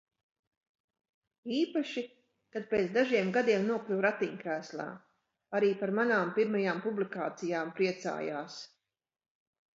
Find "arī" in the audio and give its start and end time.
5.61-5.71